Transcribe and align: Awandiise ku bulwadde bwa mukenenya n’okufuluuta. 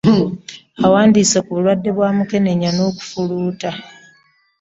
Awandiise 0.85 1.37
ku 1.45 1.49
bulwadde 1.55 1.89
bwa 1.95 2.09
mukenenya 2.17 2.69
n’okufuluuta. 2.73 3.69